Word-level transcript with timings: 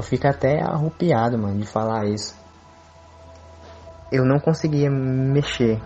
Eu 0.00 0.02
fico 0.02 0.26
até 0.26 0.62
arrupiado, 0.62 1.36
mano, 1.36 1.58
de 1.58 1.66
falar 1.66 2.06
isso. 2.06 2.34
Eu 4.10 4.24
não 4.24 4.40
conseguia 4.40 4.90
mexer 4.90 5.78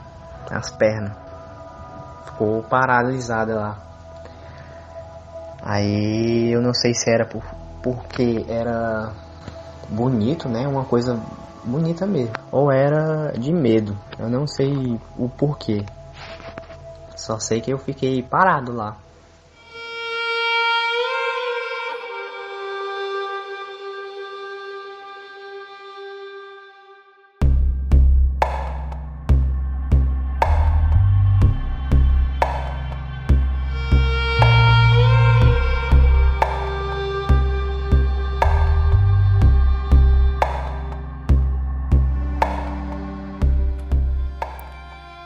as 0.49 0.71
pernas. 0.71 1.17
Ficou 2.27 2.63
paralisada 2.63 3.57
lá. 3.57 3.77
Aí 5.61 6.49
eu 6.53 6.63
não 6.63 6.73
sei 6.73 6.95
se 6.95 7.11
era 7.11 7.27
por, 7.27 7.43
porque 7.83 8.47
era 8.49 9.11
bonito, 9.89 10.49
né? 10.49 10.65
Uma 10.69 10.85
coisa 10.85 11.21
bonita 11.65 12.07
mesmo. 12.07 12.37
Ou 12.53 12.71
era 12.71 13.33
de 13.33 13.53
medo. 13.53 13.99
Eu 14.17 14.31
não 14.31 14.47
sei 14.47 14.97
o 15.19 15.29
porquê. 15.29 15.85
Só 17.17 17.41
sei 17.41 17.61
que 17.61 17.73
eu 17.73 17.79
fiquei 17.79 18.23
parado 18.23 18.73
lá. 18.73 18.97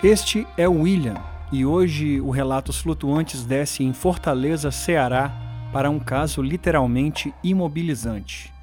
Este 0.03 0.47
é 0.57 0.69
o 0.69 0.83
William 0.83 1.17
e 1.51 1.67
hoje 1.67 2.21
o 2.21 2.31
Relatos 2.31 2.79
Flutuantes 2.79 3.45
desce 3.45 3.83
em 3.83 3.93
Fortaleza, 3.93 4.71
Ceará, 4.71 5.33
para 5.73 5.91
um 5.91 5.99
caso 5.99 6.41
literalmente 6.41 7.35
imobilizante. 7.43 8.55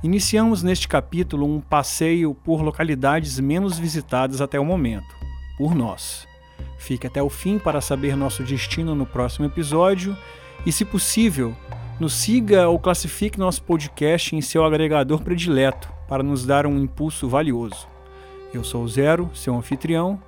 Iniciamos 0.00 0.62
neste 0.62 0.86
capítulo 0.86 1.44
um 1.44 1.60
passeio 1.60 2.32
por 2.34 2.62
localidades 2.62 3.40
menos 3.40 3.80
visitadas 3.80 4.40
até 4.40 4.60
o 4.60 4.64
momento, 4.64 5.12
por 5.58 5.74
nós. 5.74 6.24
Fique 6.78 7.04
até 7.04 7.20
o 7.20 7.28
fim 7.28 7.58
para 7.58 7.80
saber 7.80 8.16
nosso 8.16 8.44
destino 8.44 8.94
no 8.94 9.04
próximo 9.06 9.46
episódio 9.46 10.16
e, 10.64 10.70
se 10.70 10.84
possível, 10.84 11.52
nos 11.98 12.14
siga 12.14 12.68
ou 12.68 12.78
classifique 12.78 13.40
nosso 13.40 13.60
podcast 13.64 14.36
em 14.36 14.40
seu 14.40 14.64
agregador 14.64 15.20
predileto 15.20 15.92
para 16.06 16.22
nos 16.22 16.46
dar 16.46 16.64
um 16.64 16.78
impulso 16.78 17.28
valioso. 17.28 17.88
Eu 18.52 18.62
sou 18.62 18.84
o 18.84 18.88
Zero, 18.88 19.28
seu 19.34 19.56
anfitrião, 19.56 20.22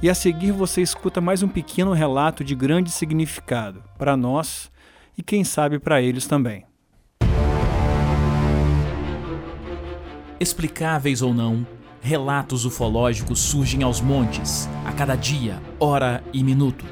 e 0.00 0.08
a 0.08 0.14
seguir 0.14 0.52
você 0.52 0.80
escuta 0.80 1.20
mais 1.20 1.42
um 1.42 1.48
pequeno 1.48 1.92
relato 1.92 2.44
de 2.44 2.54
grande 2.54 2.90
significado 2.90 3.82
para 3.98 4.16
nós 4.16 4.70
e 5.16 5.22
quem 5.22 5.42
sabe 5.42 5.78
para 5.78 6.00
eles 6.00 6.26
também. 6.26 6.64
Explicáveis 10.38 11.20
ou 11.20 11.34
não, 11.34 11.66
relatos 12.00 12.64
ufológicos 12.64 13.40
surgem 13.40 13.82
aos 13.82 14.00
montes, 14.00 14.68
a 14.84 14.92
cada 14.92 15.16
dia, 15.16 15.60
hora 15.80 16.22
e 16.32 16.44
minuto. 16.44 16.84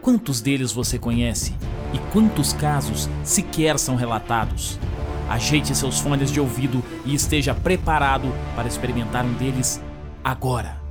Quantos 0.00 0.40
deles 0.40 0.70
você 0.70 0.98
conhece? 0.98 1.56
E 1.92 1.98
quantos 2.12 2.52
casos 2.52 3.08
sequer 3.24 3.76
são 3.76 3.96
relatados? 3.96 4.78
Ajeite 5.28 5.74
seus 5.74 5.98
fones 5.98 6.30
de 6.30 6.38
ouvido 6.38 6.82
e 7.04 7.12
esteja 7.12 7.54
preparado 7.54 8.32
para 8.54 8.68
experimentar 8.68 9.24
um 9.24 9.32
deles 9.32 9.82
agora. 10.22 10.81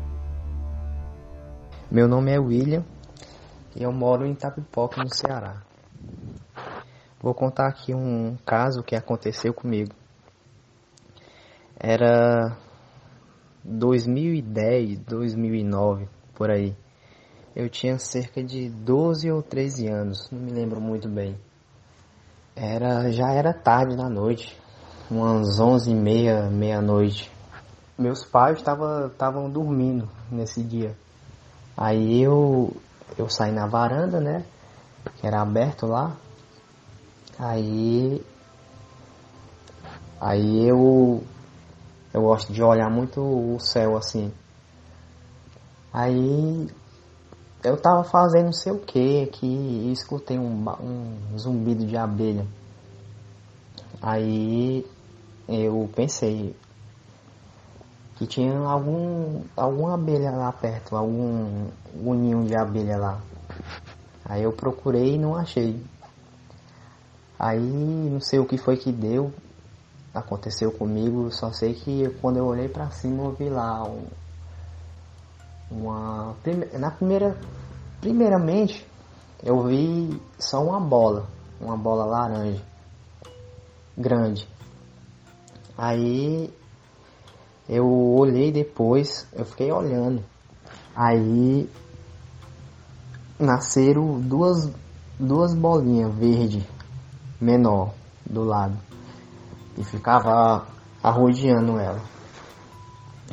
Meu 1.91 2.07
nome 2.07 2.31
é 2.31 2.39
William 2.39 2.85
e 3.75 3.83
eu 3.83 3.91
moro 3.91 4.25
em 4.25 4.31
Itapipoca, 4.31 5.03
no 5.03 5.13
Ceará. 5.13 5.61
Vou 7.21 7.33
contar 7.33 7.67
aqui 7.67 7.93
um 7.93 8.37
caso 8.45 8.81
que 8.81 8.95
aconteceu 8.95 9.53
comigo. 9.53 9.93
Era 11.77 12.57
2010, 13.65 14.99
2009, 14.99 16.07
por 16.33 16.49
aí. 16.49 16.77
Eu 17.53 17.69
tinha 17.69 17.99
cerca 17.99 18.41
de 18.41 18.69
12 18.69 19.29
ou 19.29 19.43
13 19.43 19.89
anos, 19.89 20.31
não 20.31 20.39
me 20.39 20.51
lembro 20.53 20.79
muito 20.79 21.09
bem. 21.09 21.37
Era, 22.55 23.11
já 23.11 23.33
era 23.33 23.53
tarde 23.53 23.97
da 23.97 24.07
noite, 24.07 24.57
umas 25.09 25.59
11 25.59 25.91
e 25.91 25.93
meia, 25.93 26.49
meia-noite. 26.49 27.29
Meus 27.97 28.23
pais 28.23 28.59
estavam 28.59 29.49
dormindo 29.49 30.07
nesse 30.31 30.63
dia. 30.63 30.95
Aí 31.81 32.21
eu, 32.21 32.71
eu 33.17 33.27
saí 33.27 33.51
na 33.51 33.65
varanda, 33.65 34.19
né? 34.19 34.45
Que 35.15 35.25
era 35.25 35.41
aberto 35.41 35.87
lá. 35.87 36.15
Aí. 37.39 38.23
Aí 40.19 40.69
eu. 40.69 41.23
Eu 42.13 42.21
gosto 42.21 42.53
de 42.53 42.61
olhar 42.61 42.87
muito 42.87 43.19
o 43.19 43.59
céu 43.59 43.97
assim. 43.97 44.31
Aí. 45.91 46.67
Eu 47.63 47.77
tava 47.77 48.03
fazendo 48.03 48.45
não 48.45 48.53
sei 48.53 48.71
o 48.71 48.79
que 48.79 49.23
aqui 49.23 49.47
e 49.47 49.91
escutei 49.91 50.37
um, 50.37 50.63
um 50.79 51.37
zumbido 51.39 51.83
de 51.83 51.97
abelha. 51.97 52.45
Aí 53.99 54.85
eu 55.47 55.89
pensei, 55.95 56.55
que 58.21 58.27
tinha 58.27 58.55
algum 58.55 59.41
alguma 59.57 59.95
abelha 59.95 60.29
lá 60.29 60.51
perto, 60.51 60.95
algum, 60.95 61.69
algum 61.91 62.13
ninho 62.13 62.45
de 62.45 62.55
abelha 62.55 62.95
lá. 62.95 63.19
Aí 64.23 64.43
eu 64.43 64.53
procurei 64.53 65.15
e 65.15 65.17
não 65.17 65.35
achei. 65.35 65.83
Aí 67.39 67.59
não 67.59 68.19
sei 68.19 68.37
o 68.37 68.45
que 68.45 68.59
foi 68.59 68.77
que 68.77 68.91
deu, 68.91 69.33
aconteceu 70.13 70.71
comigo, 70.71 71.31
só 71.31 71.51
sei 71.51 71.73
que 71.73 72.09
quando 72.21 72.37
eu 72.37 72.45
olhei 72.45 72.69
para 72.69 72.91
cima 72.91 73.23
eu 73.23 73.31
vi 73.31 73.49
lá 73.49 73.89
um, 73.89 74.05
uma 75.71 76.35
na 76.77 76.91
primeira 76.91 77.35
primeiramente 77.99 78.87
eu 79.41 79.63
vi 79.63 80.21
só 80.37 80.63
uma 80.63 80.79
bola, 80.79 81.25
uma 81.59 81.75
bola 81.75 82.05
laranja 82.05 82.61
grande. 83.97 84.47
Aí 85.75 86.53
eu 87.71 87.87
olhei 87.87 88.51
depois, 88.51 89.25
eu 89.31 89.45
fiquei 89.45 89.71
olhando. 89.71 90.21
Aí 90.93 91.69
nasceram 93.39 94.19
duas, 94.19 94.69
duas 95.17 95.55
bolinhas 95.55 96.13
verde 96.13 96.67
menor 97.39 97.93
do 98.29 98.43
lado. 98.43 98.77
E 99.77 99.85
ficava 99.85 100.67
arrodeando 101.01 101.79
ela. 101.79 102.01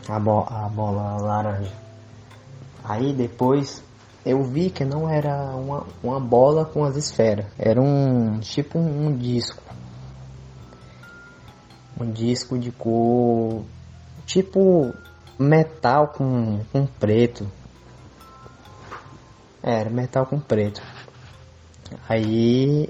A, 0.08 0.20
bo 0.20 0.46
a 0.48 0.68
bola 0.68 1.20
laranja. 1.20 1.74
Aí 2.84 3.12
depois 3.12 3.82
eu 4.24 4.44
vi 4.44 4.70
que 4.70 4.84
não 4.84 5.08
era 5.08 5.34
uma, 5.56 5.84
uma 6.00 6.20
bola 6.20 6.64
com 6.64 6.84
as 6.84 6.94
esferas. 6.94 7.46
Era 7.58 7.82
um 7.82 8.38
tipo 8.38 8.78
um, 8.78 9.08
um 9.08 9.16
disco. 9.16 9.60
Um 12.00 12.12
disco 12.12 12.56
de 12.56 12.70
cor 12.70 13.64
tipo 14.28 14.94
metal 15.38 16.08
com, 16.08 16.62
com 16.70 16.86
preto. 16.86 17.50
Era 19.62 19.90
metal 19.90 20.26
com 20.26 20.38
preto. 20.38 20.82
Aí 22.08 22.88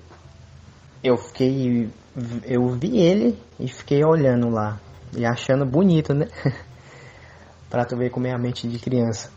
eu 1.03 1.17
fiquei. 1.17 1.89
Eu 2.45 2.69
vi 2.71 2.99
ele 2.99 3.39
e 3.59 3.69
fiquei 3.69 4.05
olhando 4.05 4.51
lá. 4.51 4.81
E 5.17 5.25
achando 5.25 5.65
bonito, 5.65 6.13
né? 6.13 6.27
pra 7.71 7.85
tu 7.85 7.97
ver 7.97 8.11
como 8.11 8.27
é 8.27 8.33
a 8.33 8.39
mente 8.39 8.69
de 8.69 8.79
criança. 8.79 9.31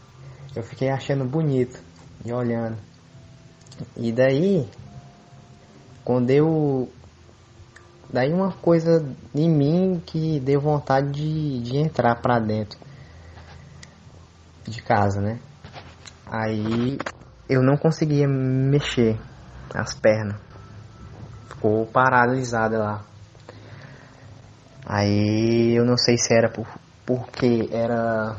Eu 0.55 0.63
fiquei 0.63 0.89
achando 0.89 1.23
bonito 1.23 1.79
e 2.25 2.33
olhando. 2.33 2.77
E 3.95 4.11
daí, 4.11 4.67
quando 6.03 6.31
eu 6.31 6.91
Daí 8.11 8.33
uma 8.33 8.51
coisa 8.51 9.05
em 9.33 9.49
mim 9.49 10.01
que 10.05 10.39
deu 10.41 10.59
vontade 10.59 11.11
de, 11.11 11.61
de 11.61 11.77
entrar 11.77 12.15
para 12.15 12.39
dentro 12.39 12.77
de 14.67 14.81
casa, 14.81 15.21
né? 15.21 15.39
Aí 16.25 16.99
eu 17.47 17.61
não 17.61 17.77
conseguia 17.77 18.27
mexer 18.27 19.17
as 19.73 19.93
pernas. 19.93 20.35
Ficou 21.49 21.85
paralisada 21.85 22.77
lá. 22.77 23.01
Aí 24.85 25.73
eu 25.73 25.85
não 25.85 25.97
sei 25.97 26.17
se 26.17 26.33
era 26.33 26.49
por, 26.49 26.67
porque 27.05 27.69
era 27.71 28.35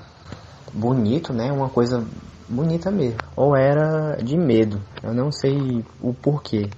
bonito, 0.72 1.32
né? 1.32 1.50
Uma 1.50 1.70
coisa 1.70 2.04
bonita 2.48 2.90
mesmo. 2.90 3.18
Ou 3.34 3.56
era 3.56 4.16
de 4.16 4.36
medo. 4.36 4.82
Eu 5.02 5.14
não 5.14 5.32
sei 5.32 5.84
o 6.00 6.12
porquê. 6.12 6.68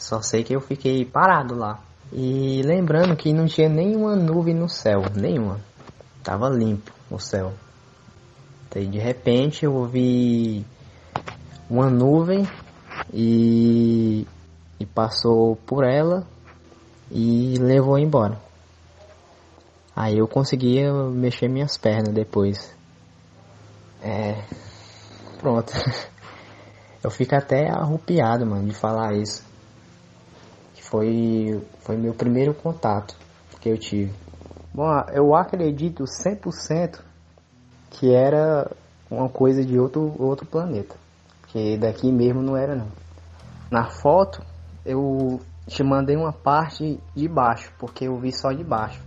Só 0.00 0.22
sei 0.22 0.42
que 0.42 0.56
eu 0.56 0.62
fiquei 0.62 1.04
parado 1.04 1.54
lá. 1.54 1.78
E 2.10 2.62
lembrando 2.64 3.14
que 3.14 3.34
não 3.34 3.44
tinha 3.44 3.68
nenhuma 3.68 4.16
nuvem 4.16 4.54
no 4.54 4.66
céu, 4.66 5.02
nenhuma. 5.14 5.60
Tava 6.24 6.48
limpo 6.48 6.90
o 7.10 7.18
céu. 7.18 7.52
E 8.74 8.86
de 8.86 8.98
repente 8.98 9.64
eu 9.64 9.74
ouvi 9.74 10.64
uma 11.68 11.90
nuvem 11.90 12.48
e, 13.12 14.26
e 14.80 14.86
passou 14.86 15.54
por 15.54 15.84
ela 15.84 16.26
e 17.10 17.56
levou 17.58 17.98
embora. 17.98 18.40
Aí 19.94 20.16
eu 20.16 20.26
conseguia 20.26 20.92
mexer 21.10 21.48
minhas 21.48 21.76
pernas 21.76 22.14
depois. 22.14 22.74
É. 24.02 24.42
Pronto. 25.38 25.72
Eu 27.02 27.10
fico 27.10 27.34
até 27.34 27.70
arrupiado, 27.70 28.44
mano, 28.44 28.68
de 28.68 28.74
falar 28.74 29.14
isso. 29.14 29.49
Foi, 30.90 31.64
foi 31.82 31.96
meu 31.96 32.12
primeiro 32.12 32.52
contato 32.52 33.14
que 33.60 33.68
eu 33.68 33.78
tive. 33.78 34.12
Bom, 34.74 34.88
eu 35.12 35.36
acredito 35.36 36.02
100% 36.02 37.00
que 37.90 38.12
era 38.12 38.68
uma 39.08 39.28
coisa 39.28 39.64
de 39.64 39.78
outro, 39.78 40.14
outro 40.18 40.44
planeta. 40.44 40.96
Que 41.46 41.78
daqui 41.78 42.10
mesmo 42.10 42.42
não 42.42 42.56
era 42.56 42.74
não. 42.74 42.88
Na 43.70 43.88
foto 43.88 44.42
eu 44.84 45.40
te 45.68 45.84
mandei 45.84 46.16
uma 46.16 46.32
parte 46.32 46.98
de 47.14 47.28
baixo, 47.28 47.72
porque 47.78 48.08
eu 48.08 48.18
vi 48.18 48.32
só 48.32 48.50
de 48.50 48.64
baixo. 48.64 49.00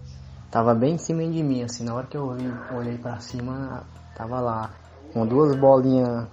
Tava 0.50 0.74
bem 0.74 0.94
em 0.94 0.97
cima 0.97 1.21
de 1.24 1.44
mim, 1.44 1.63
assim, 1.63 1.83
na 1.83 1.95
hora 1.95 2.07
que 2.07 2.15
eu 2.15 2.29
olhei 2.74 2.97
para 2.97 3.19
cima, 3.19 3.83
tava 4.15 4.39
lá 4.39 4.69
com 5.12 5.25
duas 5.25 5.53
bolinhas 5.56 6.27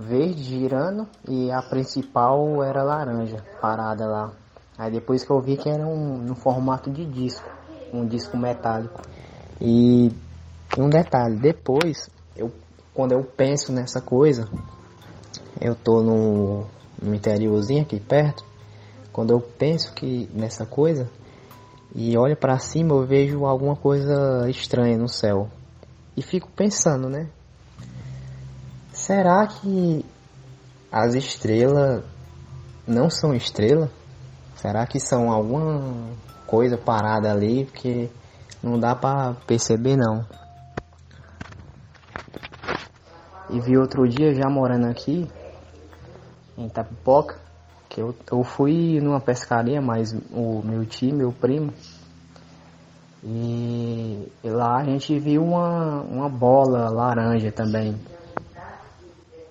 verde 0.00 0.42
girando 0.42 1.06
e 1.28 1.50
a 1.50 1.62
principal 1.62 2.62
era 2.64 2.82
laranja, 2.82 3.44
parada 3.60 4.06
lá. 4.06 4.32
Aí 4.78 4.90
depois 4.90 5.22
que 5.24 5.30
eu 5.30 5.40
vi 5.40 5.56
que 5.56 5.68
era 5.68 5.86
um, 5.86 6.16
no 6.16 6.34
formato 6.34 6.90
de 6.90 7.04
disco, 7.04 7.48
um 7.92 8.06
disco 8.06 8.36
metálico. 8.36 9.00
E 9.60 10.10
um 10.78 10.88
detalhe, 10.88 11.36
depois, 11.36 12.08
eu, 12.34 12.50
quando 12.94 13.12
eu 13.12 13.22
penso 13.22 13.72
nessa 13.72 14.00
coisa, 14.00 14.48
eu 15.60 15.74
tô 15.74 16.02
no, 16.02 16.64
no 17.00 17.14
interiorzinho 17.14 17.82
aqui 17.82 18.00
perto, 18.00 18.42
quando 19.12 19.32
eu 19.32 19.40
penso 19.40 19.92
que 19.92 20.30
nessa 20.32 20.64
coisa 20.64 21.10
e 21.94 22.16
olho 22.16 22.36
para 22.36 22.58
cima 22.58 22.94
eu 22.94 23.04
vejo 23.04 23.44
alguma 23.44 23.76
coisa 23.76 24.48
estranha 24.48 24.96
no 24.96 25.08
céu 25.08 25.48
e 26.16 26.22
fico 26.22 26.48
pensando, 26.54 27.08
né? 27.08 27.28
Será 29.10 29.44
que 29.44 30.06
as 30.92 31.16
estrelas 31.16 32.04
não 32.86 33.10
são 33.10 33.34
estrelas? 33.34 33.90
Será 34.54 34.86
que 34.86 35.00
são 35.00 35.32
alguma 35.32 36.14
coisa 36.46 36.78
parada 36.78 37.28
ali? 37.28 37.64
Porque 37.64 38.08
não 38.62 38.78
dá 38.78 38.94
para 38.94 39.34
perceber 39.48 39.96
não. 39.96 40.24
E 43.48 43.60
vi 43.60 43.76
outro 43.76 44.06
dia 44.08 44.32
já 44.32 44.48
morando 44.48 44.86
aqui 44.86 45.28
em 46.56 46.68
Tapipoca, 46.68 47.36
que 47.88 48.00
eu, 48.00 48.14
eu 48.30 48.44
fui 48.44 49.00
numa 49.00 49.20
pescaria, 49.20 49.82
mas 49.82 50.14
o 50.30 50.62
meu 50.64 50.86
tio, 50.86 51.16
meu 51.16 51.32
primo, 51.32 51.72
e, 53.24 54.30
lá 54.44 54.76
a 54.76 54.84
gente 54.84 55.18
viu 55.18 55.42
uma, 55.42 56.00
uma 56.02 56.28
bola 56.28 56.88
laranja 56.88 57.50
também 57.50 57.98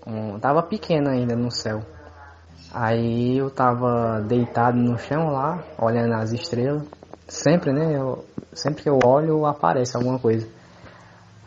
um, 0.10 0.40
tava 0.40 0.64
pequena 0.64 1.12
ainda 1.12 1.36
no 1.36 1.52
céu. 1.52 1.82
Aí 2.74 3.38
eu 3.38 3.50
tava 3.50 4.22
deitado 4.22 4.78
no 4.78 4.98
chão 4.98 5.30
lá, 5.30 5.64
olhando 5.78 6.14
as 6.14 6.32
estrelas. 6.32 6.84
Sempre, 7.28 7.72
né? 7.72 7.96
Eu, 7.96 8.26
sempre 8.54 8.84
que 8.84 8.90
eu 8.90 9.00
olho, 9.04 9.46
aparece 9.46 9.96
alguma 9.96 10.20
coisa. 10.20 10.48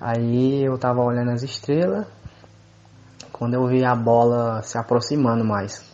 Aí 0.00 0.64
eu 0.64 0.78
tava 0.78 1.00
olhando 1.00 1.30
as 1.30 1.42
estrelas. 1.42 2.06
Quando 3.32 3.54
eu 3.54 3.66
vi 3.66 3.84
a 3.84 3.94
bola 3.94 4.62
se 4.62 4.78
aproximando 4.78 5.44
mais. 5.44 5.84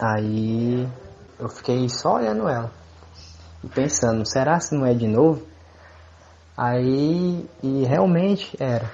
Aí 0.00 0.88
eu 1.38 1.48
fiquei 1.48 1.88
só 1.88 2.14
olhando 2.16 2.48
ela. 2.48 2.70
E 3.62 3.68
pensando, 3.68 4.26
será 4.26 4.58
se 4.60 4.74
não 4.74 4.86
é 4.86 4.94
de 4.94 5.06
novo? 5.06 5.42
Aí, 6.56 7.48
e 7.62 7.84
realmente 7.84 8.56
era 8.58 8.90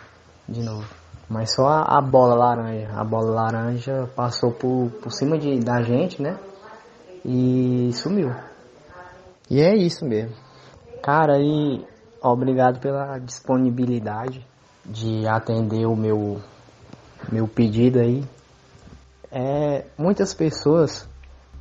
de 0.48 0.62
novo. 0.62 0.86
Mas 1.28 1.54
só 1.54 1.66
a, 1.66 1.98
a, 1.98 2.00
bola 2.00 2.34
laranja. 2.34 2.88
A 2.94 3.04
bola 3.04 3.30
laranja 3.30 4.08
passou 4.14 4.52
por, 4.52 4.90
por 5.02 5.10
cima 5.10 5.36
de, 5.36 5.58
da 5.58 5.82
gente, 5.82 6.22
né? 6.22 6.38
E 7.24 7.90
sumiu. 7.92 8.30
E 9.50 9.60
é 9.60 9.74
isso 9.74 10.04
mesmo. 10.04 10.34
Cara, 11.02 11.38
e 11.38 11.84
obrigado 12.22 12.80
pela 12.80 13.18
disponibilidade 13.18 14.46
de 14.84 15.26
atender 15.26 15.86
o 15.86 15.96
meu, 15.96 16.40
meu 17.30 17.48
pedido 17.48 17.98
aí. 17.98 18.24
É, 19.30 19.84
muitas 19.98 20.32
pessoas 20.32 21.08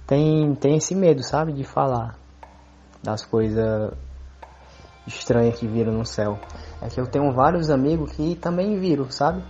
têm, 0.05 0.53
têm 0.55 0.77
esse 0.77 0.93
medo, 0.93 1.23
sabe? 1.23 1.53
De 1.53 1.63
falar 1.63 2.15
das 3.03 3.25
coisas 3.25 3.91
estranhas 5.07 5.57
que 5.59 5.67
viram 5.67 5.93
no 5.93 6.05
céu. 6.05 6.39
É 6.81 6.87
que 6.87 6.99
eu 6.99 7.07
tenho 7.07 7.31
vários 7.33 7.69
amigos 7.69 8.11
que 8.11 8.35
também 8.35 8.79
viram, 8.79 9.09
sabe? 9.09 9.43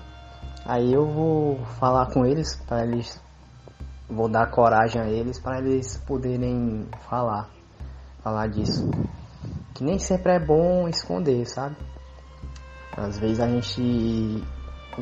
Aí 0.66 0.92
eu 0.92 1.06
vou 1.06 1.60
falar 1.80 2.12
com 2.12 2.26
eles 2.26 2.56
para 2.68 2.84
eles 2.84 3.22
vou 4.10 4.30
dar 4.30 4.52
coragem 4.52 5.02
a 5.02 5.08
eles 5.08 5.40
para 5.40 5.60
eles 5.60 5.98
poderem 5.98 6.88
falar, 7.10 7.50
falar 8.24 8.48
disso. 8.48 8.90
Que 9.74 9.84
nem 9.84 10.00
sempre 10.00 10.34
é 10.34 10.40
bom 10.40 10.88
esconder, 10.88 11.46
sabe? 11.48 11.76
Às 12.96 13.18
vezes 13.20 13.40
a 13.40 13.48
gente 13.48 14.44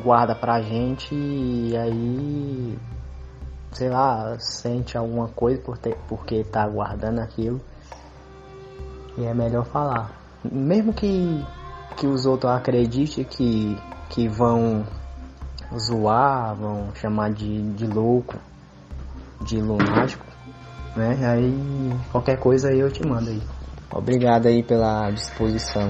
guarda 0.02 0.34
pra 0.34 0.60
gente 0.60 1.14
e 1.14 1.76
aí 1.76 2.78
sei 3.74 3.90
lá, 3.90 4.36
sente 4.38 4.96
alguma 4.96 5.28
coisa 5.28 5.60
por 5.60 5.76
ter, 5.76 5.96
porque 6.08 6.44
tá 6.44 6.66
guardando 6.66 7.20
aquilo. 7.20 7.60
E 9.18 9.24
é 9.24 9.34
melhor 9.34 9.64
falar. 9.64 10.23
Mesmo 10.50 10.92
que, 10.92 11.44
que 11.96 12.06
os 12.06 12.26
outros 12.26 12.52
acreditem 12.52 13.24
que, 13.24 13.78
que 14.10 14.28
vão 14.28 14.86
zoar, 15.78 16.54
vão 16.54 16.88
chamar 16.94 17.32
de, 17.32 17.62
de 17.72 17.86
louco, 17.86 18.36
de 19.42 19.60
lunático, 19.60 20.24
né? 20.94 21.18
Aí 21.26 21.92
qualquer 22.12 22.38
coisa 22.38 22.68
aí 22.68 22.78
eu 22.78 22.90
te 22.90 23.06
mando 23.06 23.30
aí. 23.30 23.42
Obrigado 23.90 24.46
aí 24.46 24.62
pela 24.62 25.10
disposição. 25.10 25.88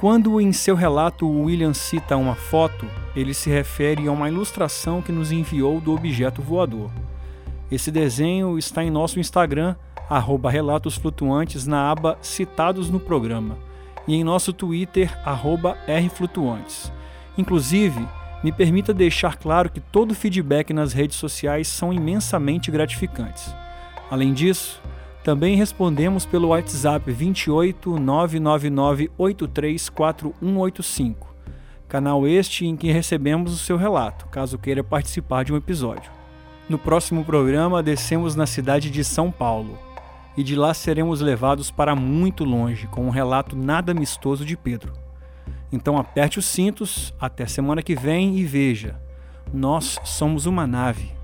Quando 0.00 0.40
em 0.40 0.50
seu 0.50 0.74
relato 0.74 1.28
William 1.28 1.74
cita 1.74 2.16
uma 2.16 2.34
foto, 2.34 2.86
ele 3.14 3.34
se 3.34 3.50
refere 3.50 4.06
a 4.06 4.12
uma 4.12 4.28
ilustração 4.28 5.02
que 5.02 5.12
nos 5.12 5.32
enviou 5.32 5.80
do 5.80 5.94
objeto 5.94 6.42
voador. 6.42 6.90
Esse 7.70 7.90
desenho 7.90 8.58
está 8.58 8.82
em 8.82 8.90
nosso 8.90 9.20
Instagram, 9.20 9.76
arroba 10.08 10.50
Relatos 10.50 10.96
Flutuantes, 10.96 11.66
na 11.66 11.90
aba 11.90 12.18
Citados 12.20 12.90
no 12.90 12.98
Programa, 12.98 13.56
e 14.06 14.14
em 14.14 14.24
nosso 14.24 14.52
Twitter, 14.52 15.16
arroba 15.24 15.76
Rflutuantes. 15.86 16.92
Inclusive, 17.38 18.06
me 18.42 18.50
permita 18.50 18.94
deixar 18.94 19.36
claro 19.36 19.70
que 19.70 19.80
todo 19.80 20.14
feedback 20.14 20.72
nas 20.72 20.92
redes 20.92 21.16
sociais 21.16 21.68
são 21.68 21.92
imensamente 21.92 22.70
gratificantes. 22.70 23.54
Além 24.10 24.32
disso, 24.32 24.80
também 25.22 25.56
respondemos 25.56 26.24
pelo 26.24 26.48
WhatsApp 26.48 27.12
28 27.12 27.98
999 27.98 29.10
834185, 29.18 31.29
canal 31.90 32.24
este 32.24 32.64
em 32.64 32.76
que 32.76 32.92
recebemos 32.92 33.52
o 33.52 33.58
seu 33.58 33.76
relato, 33.76 34.26
caso 34.28 34.56
queira 34.56 34.82
participar 34.82 35.44
de 35.44 35.52
um 35.52 35.56
episódio. 35.56 36.08
No 36.68 36.78
próximo 36.78 37.24
programa, 37.24 37.82
descemos 37.82 38.36
na 38.36 38.46
cidade 38.46 38.88
de 38.88 39.02
São 39.02 39.28
Paulo 39.28 39.76
e 40.36 40.44
de 40.44 40.54
lá 40.54 40.72
seremos 40.72 41.20
levados 41.20 41.68
para 41.68 41.96
muito 41.96 42.44
longe 42.44 42.86
com 42.86 43.06
um 43.06 43.10
relato 43.10 43.56
nada 43.56 43.90
amistoso 43.90 44.44
de 44.44 44.56
Pedro. 44.56 44.92
Então 45.72 45.98
aperte 45.98 46.38
os 46.38 46.46
cintos, 46.46 47.12
até 47.20 47.44
semana 47.44 47.82
que 47.82 47.96
vem 47.96 48.38
e 48.38 48.44
veja: 48.44 48.94
nós 49.52 49.98
somos 50.04 50.46
uma 50.46 50.68
nave 50.68 51.19